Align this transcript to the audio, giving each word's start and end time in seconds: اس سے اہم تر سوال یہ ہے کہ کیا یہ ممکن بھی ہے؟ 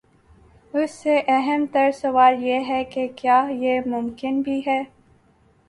اس 0.73 0.91
سے 0.91 1.19
اہم 1.27 1.65
تر 1.73 1.91
سوال 1.91 2.43
یہ 2.43 2.63
ہے 2.67 2.83
کہ 2.83 3.07
کیا 3.15 3.39
یہ 3.51 3.79
ممکن 3.85 4.41
بھی 4.41 4.59
ہے؟ 4.67 4.81